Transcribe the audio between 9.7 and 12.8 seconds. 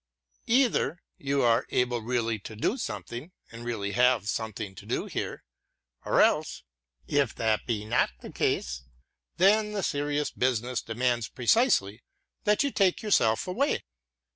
the serious business demands precisely that you